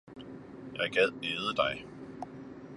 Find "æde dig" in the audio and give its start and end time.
1.23-1.85